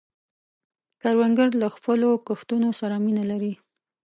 کروندګر 1.01 1.49
له 1.61 1.67
خپلو 1.75 2.09
کښتونو 2.27 2.69
سره 2.79 2.95
مینه 3.05 3.23
لري 3.31 3.53